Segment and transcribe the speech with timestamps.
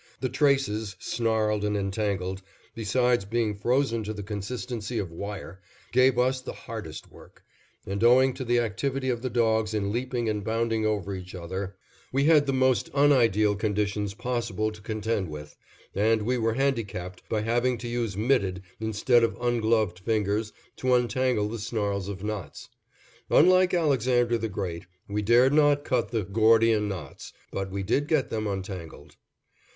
[0.19, 2.41] The traces, snarled and entangled,
[2.73, 7.43] besides being frozen to the consistency of wire, gave us the hardest work;
[7.85, 11.75] and, owing to the activity of the dogs in leaping and bounding over each other,
[12.11, 15.55] we had the most unideal conditions possible to contend with,
[15.93, 21.47] and we were handicapped by having to use mitted instead of ungloved fingers to untangle
[21.47, 22.69] the snarls of knots.
[23.29, 28.31] Unlike Alexander the Great, we dared not cut the "Gordian Knots," but we did get
[28.31, 29.15] them untangled.